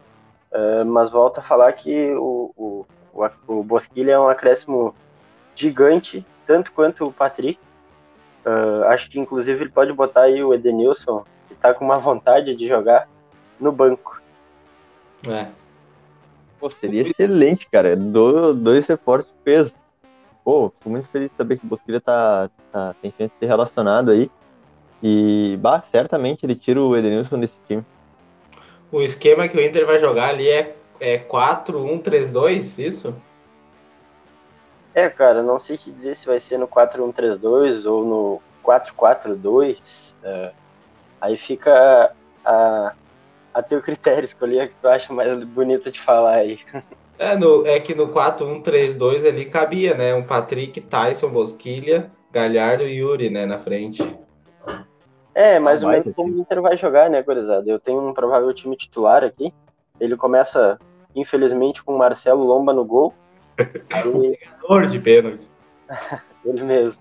[0.50, 4.94] Uh, mas volta a falar que o, o, o, o Bosquilha é um acréscimo
[5.54, 7.60] gigante, tanto quanto o Patrick.
[8.44, 11.24] Uh, acho que inclusive ele pode botar aí o Edenilson
[11.54, 13.08] tá com uma vontade de jogar
[13.58, 14.20] no banco.
[15.28, 15.48] É.
[16.58, 17.96] Pô, seria excelente, cara.
[17.96, 19.72] Do, dois reforços de peso.
[20.44, 23.46] Pô, fico muito feliz de saber que o Bosquilha tá, tá, tem chance de ser
[23.46, 24.30] relacionado aí.
[25.02, 27.84] E, bah, certamente ele tira o Edenilson desse time.
[28.92, 33.14] O esquema que o Inter vai jogar ali é, é 4-1-3-2, isso?
[34.94, 40.14] É, cara, não sei te dizer se vai ser no 4-1-3-2 ou no 4-4-2.
[40.22, 40.52] É,
[41.20, 42.12] Aí fica
[42.44, 42.92] a,
[43.52, 46.58] a teu critério escolher o que tu acha mais bonito de falar aí.
[47.18, 50.14] É, no, é que no 4-1-3-2 ali cabia, né?
[50.14, 54.02] Um Patrick, Tyson, Bosquilha, Galhardo e Yuri, né, na frente.
[55.34, 57.68] É, mais ou menos como o Inter vai jogar, né, gurizada?
[57.68, 59.52] Eu tenho um provável time titular aqui.
[60.00, 60.78] Ele começa,
[61.14, 63.12] infelizmente, com o Marcelo Lomba no gol.
[63.92, 64.38] Aí...
[64.38, 65.50] Pegador de pênalti.
[66.44, 67.00] Ele mesmo.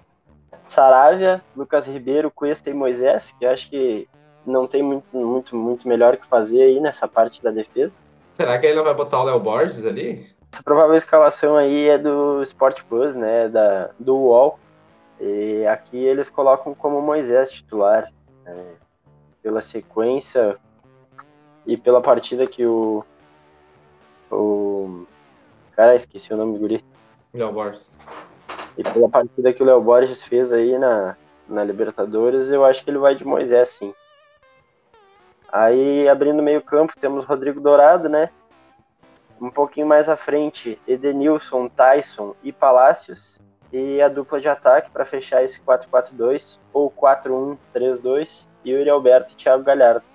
[0.71, 4.07] Saravia, Lucas Ribeiro, Cuesta e Moisés, que eu acho que
[4.45, 7.99] não tem muito, muito, muito melhor que fazer aí nessa parte da defesa.
[8.33, 10.29] Será que ele não vai botar o Léo Borges ali?
[10.51, 14.59] Essa provável escalação aí é do Sport Plus, né, da, do UOL.
[15.19, 18.09] E aqui eles colocam como Moisés titular,
[18.45, 18.75] né?
[19.43, 20.57] pela sequência
[21.65, 23.03] e pela partida que o.
[24.31, 25.05] O.
[25.73, 26.85] Cara, esqueci o nome do guri.
[27.33, 27.91] Léo Borges.
[28.79, 31.17] E pela partida que o Léo Borges fez aí na,
[31.49, 33.93] na Libertadores, eu acho que ele vai de Moisés, sim.
[35.51, 38.29] Aí, abrindo meio campo, temos Rodrigo Dourado, né?
[39.41, 43.37] Um pouquinho mais à frente, Edenilson, Tyson e Palácios.
[43.73, 49.61] E a dupla de ataque para fechar esse 4-4-2 ou 4-1-3-2, Yuri Alberto e Thiago
[49.61, 50.05] Galhardo.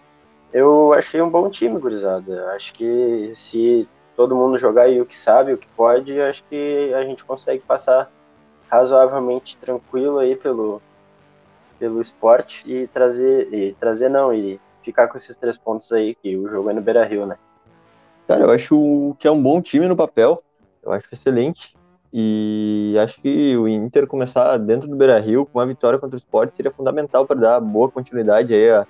[0.50, 2.50] Eu achei um bom time, gurizada.
[2.52, 6.94] Acho que se todo mundo jogar aí o que sabe, o que pode, acho que
[6.94, 8.10] a gente consegue passar
[8.74, 10.82] razoavelmente tranquilo aí pelo,
[11.78, 16.36] pelo esporte e trazer, e trazer não, e ficar com esses três pontos aí, que
[16.36, 17.36] o jogo é no Beira Rio, né?
[18.26, 20.42] Cara, eu acho que é um bom time no papel.
[20.82, 21.76] Eu acho excelente.
[22.12, 26.18] E acho que o Inter começar dentro do Beira Rio com uma vitória contra o
[26.18, 28.86] Sport seria fundamental para dar boa continuidade aí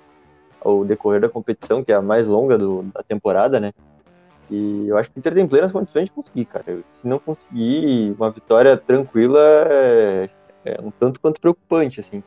[0.61, 3.73] ao decorrer da competição, que é a mais longa do, da temporada, né?
[4.49, 6.83] E eu acho que o Inter tem plenas condições de conseguir, cara.
[6.91, 10.29] Se não conseguir uma vitória tranquila, é,
[10.63, 12.23] é um tanto quanto preocupante, assim.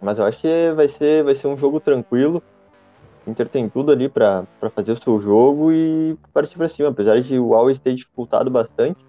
[0.00, 2.42] Mas eu acho que vai ser, vai ser um jogo tranquilo.
[3.26, 6.88] O Inter tem tudo ali para fazer o seu jogo e partir para cima.
[6.88, 9.04] Apesar de o Always ter dificultado bastante,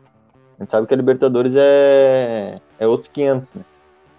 [0.59, 3.63] a gente sabe que a Libertadores é, é outros 500, né?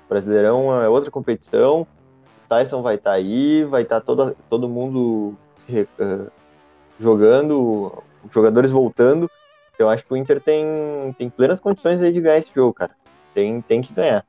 [0.07, 1.83] O Brasileirão é outra competição.
[1.83, 5.37] O Tyson vai estar tá aí, vai estar tá todo, todo mundo
[5.69, 6.31] uh,
[6.99, 9.31] jogando, jogadores voltando.
[9.79, 10.65] Eu acho que o Inter tem,
[11.19, 12.93] tem plenas condições aí de ganhar esse jogo, cara.
[13.35, 14.25] Tem, tem que ganhar.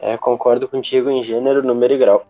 [0.00, 2.26] É, concordo contigo em gênero, número e grau.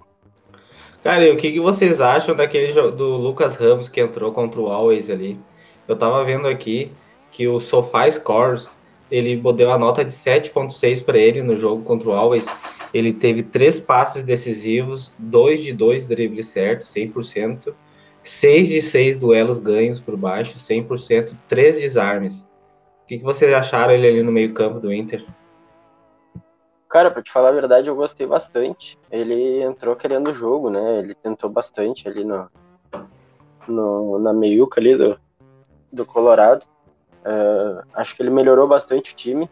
[1.02, 4.70] Cara, e o que, que vocês acham daquele do Lucas Ramos que entrou contra o
[4.70, 5.38] Always ali?
[5.88, 6.92] Eu tava vendo aqui
[7.30, 8.68] que o Sofá Scores,
[9.10, 12.46] ele deu a nota de 7.6 para ele no jogo contra o Always.
[12.92, 17.72] Ele teve três passes decisivos, dois de dois dribles certos, 100%,
[18.30, 22.48] 6 de 6 duelos ganhos por baixo, 100%, 3 desarmes.
[23.02, 25.26] O que, que vocês acharam ele ali no meio campo do Inter?
[26.88, 28.96] Cara, pra te falar a verdade, eu gostei bastante.
[29.10, 31.00] Ele entrou querendo o jogo, né?
[31.00, 32.48] Ele tentou bastante ali no,
[33.66, 35.18] no na meiuca ali do,
[35.92, 36.64] do Colorado.
[37.22, 39.50] Uh, acho que ele melhorou bastante o time,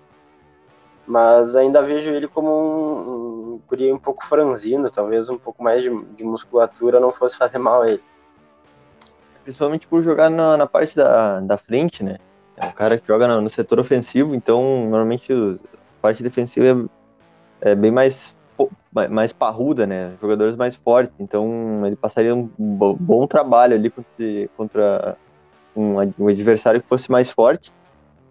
[1.05, 5.91] mas ainda vejo ele como um, um um pouco franzino, talvez um pouco mais de,
[6.15, 8.03] de, musculatura não fosse fazer mal a ele.
[9.49, 12.19] Principalmente por jogar na, na parte da, da frente, né?
[12.55, 16.99] É um cara que joga no, no setor ofensivo, então normalmente a parte defensiva é
[17.63, 18.37] é, bem mais,
[19.11, 20.13] mais parruda, né?
[20.21, 21.15] Jogadores mais fortes.
[21.19, 25.17] Então ele passaria um bom trabalho ali contra, contra
[25.75, 27.73] um, um adversário que fosse mais forte.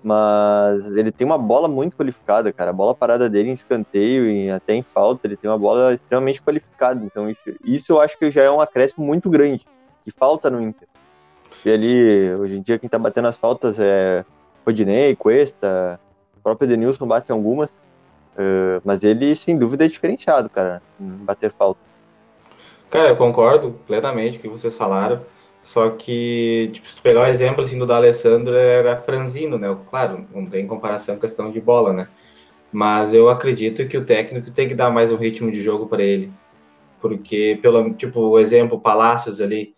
[0.03, 2.69] Mas ele tem uma bola muito qualificada, cara.
[2.69, 6.43] A bola parada dele em escanteio e até em falta, ele tem uma bola extremamente
[6.43, 7.03] qualificada.
[7.03, 9.65] Então isso, isso eu acho que já é um acréscimo muito grande,
[10.05, 10.87] que falta no Inter.
[11.65, 14.23] E ali, hoje em dia, quem tá batendo as faltas é
[14.65, 15.99] Rodinei, Cuesta,
[16.37, 17.69] o próprio Denilson bate algumas.
[17.69, 21.79] Uh, mas ele, sem dúvida, é diferenciado, cara, em bater falta.
[22.89, 25.21] Cara, eu concordo plenamente com o que vocês falaram.
[25.61, 29.75] Só que, tipo, se tu pegar o exemplo assim, do D'Alessandro, era franzino, né?
[29.89, 32.07] Claro, não tem comparação questão de bola, né?
[32.71, 36.03] Mas eu acredito que o técnico tem que dar mais um ritmo de jogo para
[36.03, 36.31] ele.
[37.01, 39.75] Porque, pelo tipo, o exemplo Palácios ali,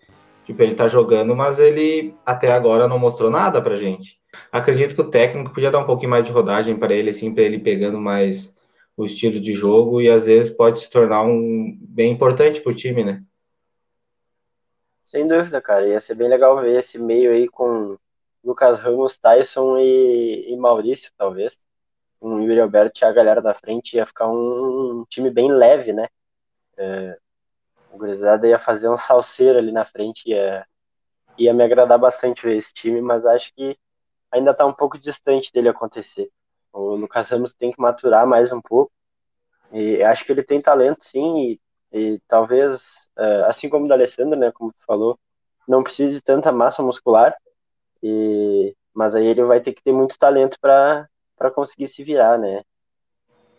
[0.49, 4.19] tipo, ele tá jogando, mas ele até agora não mostrou nada pra gente.
[4.51, 7.43] Acredito que o técnico podia dar um pouquinho mais de rodagem para ele, assim, para
[7.43, 8.55] ele pegando mais
[8.97, 12.75] o estilo de jogo e às vezes pode se tornar um bem importante para o
[12.75, 13.23] time, né?
[15.03, 15.87] Sem dúvida, cara.
[15.87, 17.95] Ia ser bem legal ver esse meio aí com
[18.43, 21.59] Lucas Ramos, Tyson e, e Maurício, talvez.
[22.19, 25.93] Um Yuri Alberto e a galera da frente ia ficar um, um time bem leve,
[25.93, 26.07] né?
[26.75, 27.17] É,
[27.91, 30.65] o Gurizada ia fazer um salseiro ali na frente, ia,
[31.37, 33.77] ia me agradar bastante ver esse time, mas acho que
[34.31, 36.29] ainda está um pouco distante dele acontecer.
[36.71, 38.91] O Lucas Ramos tem que maturar mais um pouco.
[39.71, 41.59] E acho que ele tem talento, sim, e,
[41.91, 45.19] e talvez, é, assim como o da Alessandro, né, como tu falou,
[45.67, 47.35] não precise de tanta massa muscular,
[48.01, 51.07] e, mas aí ele vai ter que ter muito talento para
[51.53, 52.61] conseguir se virar, né?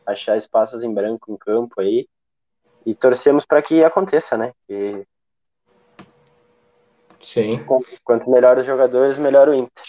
[0.05, 2.09] Achar espaços em branco em campo aí.
[2.85, 4.53] E torcemos para que aconteça, né?
[4.69, 5.05] E,
[7.21, 7.65] Sim.
[8.03, 9.85] Quanto melhor os jogadores, melhor o Inter.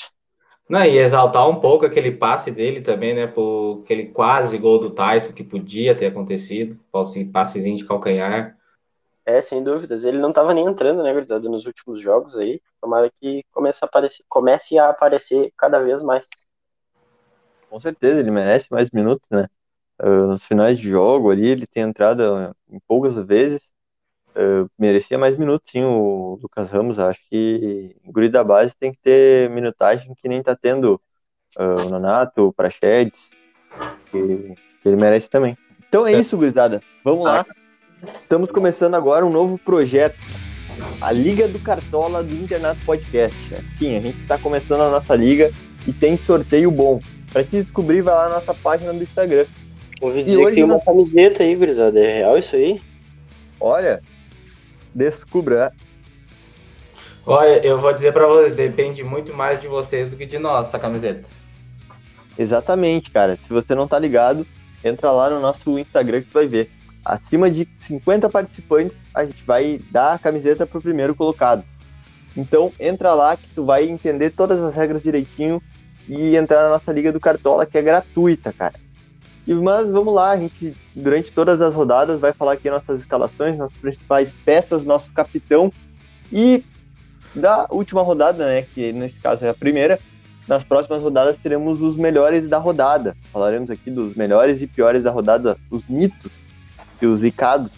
[0.70, 3.28] Não, e exaltar um pouco aquele passe dele também, né?
[3.28, 6.80] Por aquele quase gol do Tyson que podia ter acontecido,
[7.32, 8.58] passezinho de calcanhar.
[9.26, 10.04] É, sem dúvidas.
[10.04, 12.62] Ele não estava nem entrando, né, verdade, nos últimos jogos aí.
[12.80, 16.28] Tomara que comece a aparecer, comece a aparecer cada vez mais.
[17.70, 19.48] Com certeza, ele merece mais minutos, né?
[20.02, 23.62] Uh, nos finais de jogo ali, ele tem entrado em poucas vezes.
[24.32, 27.00] Uh, merecia mais minutos, sim, o Lucas Ramos.
[27.00, 31.00] Acho que o guri da base tem que ter minutagem que nem tá tendo
[31.58, 33.30] uh, o Nonato, o Prachedes,
[34.10, 35.58] que, que ele merece também.
[35.88, 36.82] Então é isso, gurizada.
[37.04, 37.46] Vamos lá.
[38.20, 40.18] Estamos começando agora um novo projeto.
[41.02, 43.38] A Liga do Cartola do Internato Podcast.
[43.78, 45.52] Sim, a gente está começando a nossa liga
[45.86, 47.02] e tem sorteio bom.
[47.32, 49.46] Para te descobrir, vai lá na nossa página do Instagram.
[50.02, 52.00] Ouvi dizer que tem uma camiseta aí, gurizada.
[52.00, 52.82] É real isso aí?
[53.60, 54.02] Olha,
[54.96, 55.72] descubra.
[57.24, 60.68] Olha, eu vou dizer para vocês, depende muito mais de vocês do que de nós,
[60.68, 61.30] essa camiseta.
[62.38, 63.38] Exatamente, cara.
[63.38, 64.46] Se você não tá ligado,
[64.84, 66.72] entra lá no nosso Instagram que tu vai ver.
[67.06, 71.64] Acima de 50 participantes, a gente vai dar a camiseta pro primeiro colocado.
[72.36, 75.62] Então, entra lá que tu vai entender todas as regras direitinho
[76.08, 78.74] e entrar na nossa Liga do Cartola, que é gratuita, cara.
[79.48, 83.78] Mas vamos lá, a gente, durante todas as rodadas, vai falar aqui nossas escalações, nossas
[83.78, 85.72] principais peças, nosso capitão.
[86.32, 86.64] E
[87.34, 90.00] da última rodada, né, que nesse caso é a primeira,
[90.48, 93.16] nas próximas rodadas teremos os melhores da rodada.
[93.32, 96.32] Falaremos aqui dos melhores e piores da rodada, os mitos
[97.02, 97.72] e os licados.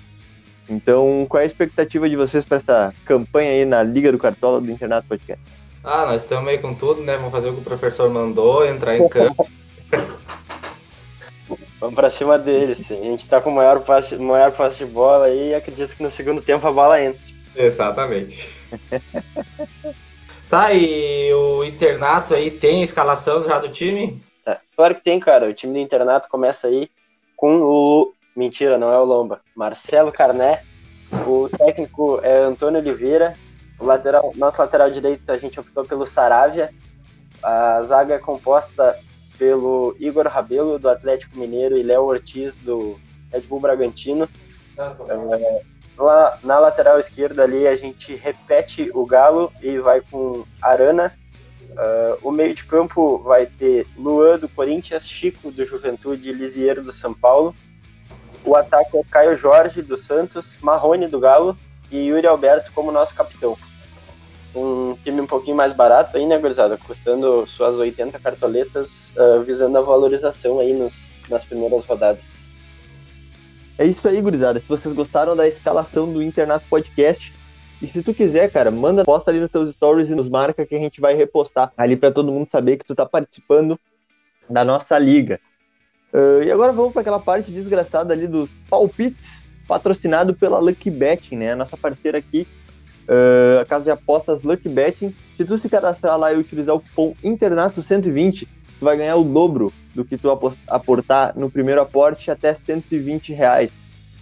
[0.69, 4.61] Então, qual é a expectativa de vocês para essa campanha aí na Liga do Cartola
[4.61, 5.43] do Internato Podcast?
[5.83, 7.17] Ah, nós estamos aí com tudo, né?
[7.17, 9.47] Vamos fazer o que o professor mandou, entrar em campo.
[11.83, 12.89] Vamos pra cima deles.
[12.89, 16.09] A gente tá com o maior passe, maior passe de bola e acredito que no
[16.09, 17.19] segundo tempo a bola entra.
[17.53, 18.49] Exatamente.
[20.49, 24.23] tá, e o internato aí tem escalação já do time?
[24.45, 24.61] Tá.
[24.77, 25.49] Claro que tem, cara.
[25.49, 26.89] O time do internato começa aí
[27.35, 28.13] com o.
[28.33, 29.41] Mentira, não é o Lomba.
[29.53, 30.63] Marcelo Carné.
[31.27, 33.33] O técnico é Antônio Oliveira.
[33.77, 36.69] O lateral, nosso lateral direito a gente optou pelo Saravia.
[37.43, 38.97] A zaga é composta
[39.37, 42.99] pelo Igor Rabelo, do Atlético Mineiro, e Léo Ortiz, do
[43.31, 44.27] Red Bull Bragantino.
[44.77, 45.61] É,
[45.97, 51.13] lá na lateral esquerda ali a gente repete o Galo e vai com Arana.
[51.71, 56.83] Uh, o meio de campo vai ter Luan do Corinthians, Chico do Juventude e Lisieiro
[56.83, 57.55] do São Paulo.
[58.45, 61.57] O ataque é Caio Jorge do Santos, Marrone do Galo
[61.89, 63.57] e Yuri Alberto como nosso capitão
[64.55, 66.77] um time um pouquinho mais barato aí, né, gurizada?
[66.77, 72.49] Custando suas 80 cartoletas, uh, visando a valorização aí nos, nas primeiras rodadas.
[73.77, 74.59] É isso aí, gurizada.
[74.59, 77.33] Se vocês gostaram da escalação do Internato Podcast,
[77.81, 80.75] e se tu quiser, cara, manda, posta ali nos teus stories e nos marca que
[80.75, 83.77] a gente vai repostar ali para todo mundo saber que tu tá participando
[84.49, 85.39] da nossa liga.
[86.13, 91.37] Uh, e agora vamos para aquela parte desgraçada ali dos palpites, patrocinado pela Lucky Betting,
[91.37, 91.51] né?
[91.53, 92.47] A nossa parceira aqui
[93.07, 95.13] uh, a casa de apostas Lucky Betting.
[95.37, 98.47] Se tu se cadastrar lá e utilizar o cupom Internato120,
[98.79, 100.29] tu vai ganhar o dobro do que tu
[100.67, 103.69] aportar no primeiro aporte até 120 reais.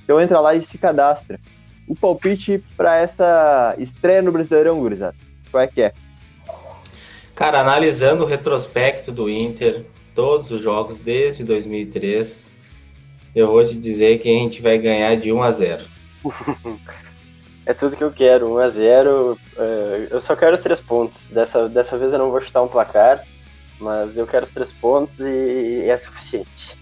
[0.04, 1.39] Então entra lá e se cadastra.
[1.88, 5.15] O palpite para essa estreia no Brasileirão, gurizada,
[5.50, 5.94] qual é que é?
[7.36, 12.48] Cara, analisando o retrospecto do Inter, todos os jogos desde 2003,
[13.36, 15.84] eu vou te dizer que a gente vai ganhar de 1 a 0.
[17.65, 21.30] É tudo que eu quero, 1 a 0 é, Eu só quero os três pontos.
[21.32, 23.24] Dessa, dessa vez eu não vou chutar um placar,
[23.80, 26.78] mas eu quero os três pontos e é suficiente.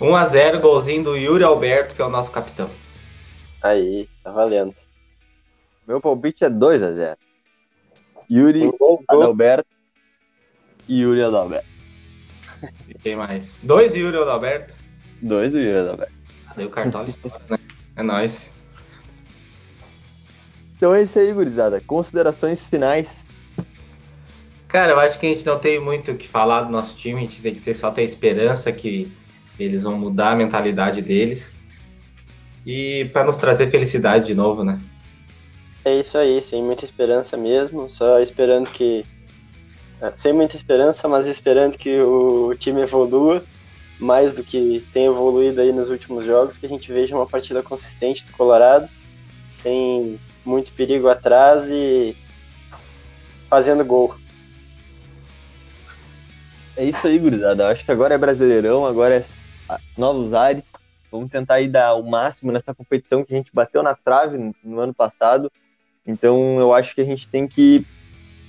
[0.00, 2.68] 1 a 0 golzinho do Yuri Alberto, que é o nosso capitão.
[3.62, 4.74] Aí, tá valendo.
[5.86, 7.16] Meu palpite é 2 a 0
[8.30, 8.70] Yuri
[9.08, 9.68] Adalberto
[10.88, 11.68] e Yuri Adalberto.
[12.88, 13.52] E quem mais?
[13.62, 14.74] Dois Yuri Adalberto?
[15.20, 16.12] Dois Yuri Adalberto.
[16.56, 17.58] Deu cartola história, né?
[17.96, 18.50] É nóis.
[20.80, 21.78] Então é isso aí, gurizada.
[21.86, 23.06] Considerações finais.
[24.66, 27.18] Cara, eu acho que a gente não tem muito o que falar do nosso time,
[27.18, 29.12] a gente tem que ter, só ter esperança que
[29.58, 31.54] eles vão mudar a mentalidade deles.
[32.64, 34.78] E para nos trazer felicidade de novo, né?
[35.84, 39.04] É isso aí, sem muita esperança mesmo, só esperando que.
[40.00, 43.44] É, sem muita esperança, mas esperando que o time evolua
[43.98, 47.62] mais do que tem evoluído aí nos últimos jogos, que a gente veja uma partida
[47.62, 48.88] consistente do Colorado,
[49.52, 50.18] sem
[50.50, 52.16] muito perigo atrás e
[53.48, 54.14] fazendo gol.
[56.76, 57.68] É isso aí, gurizada.
[57.68, 59.24] Acho que agora é Brasileirão, agora é
[59.96, 60.64] novos ares.
[61.10, 64.80] Vamos tentar aí dar o máximo nessa competição que a gente bateu na trave no
[64.80, 65.50] ano passado.
[66.06, 67.84] Então eu acho que a gente tem que,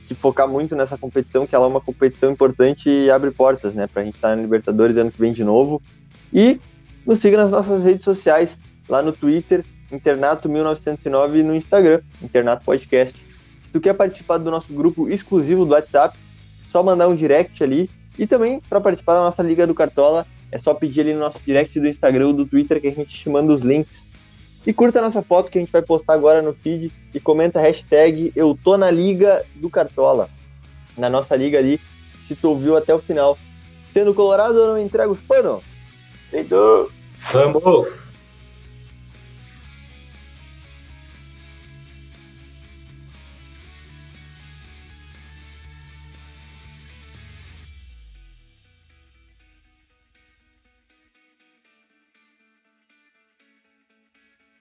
[0.07, 3.87] que focar muito nessa competição, que ela é uma competição importante e abre portas, né?
[3.87, 5.81] Pra gente estar na Libertadores ano que vem de novo.
[6.31, 6.59] E
[7.05, 13.17] nos siga nas nossas redes sociais, lá no Twitter, Internato 1909 no Instagram, Internato Podcast.
[13.17, 16.17] Se tu quer participar do nosso grupo exclusivo do WhatsApp,
[16.69, 17.89] só mandar um direct ali.
[18.17, 21.39] E também, para participar da nossa Liga do Cartola, é só pedir ali no nosso
[21.45, 24.01] direct do Instagram ou do Twitter que a gente te manda os links.
[24.65, 27.59] E curta a nossa foto que a gente vai postar agora no feed e comenta
[27.59, 30.29] a hashtag Eu tô na Liga do Cartola.
[30.97, 31.79] Na nossa liga ali,
[32.27, 33.37] se tu ouviu até o final.
[33.93, 35.63] Sendo colorado, eu não entrego os panos.
[36.29, 36.91] Feito!
[37.31, 38.00] Vamos!